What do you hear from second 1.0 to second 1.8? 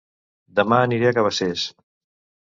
a Cabacés